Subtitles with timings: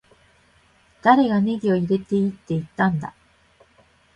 [1.03, 3.13] 誰がネギを入れていいって言ったんだ